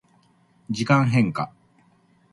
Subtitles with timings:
[0.71, 1.53] 時間変化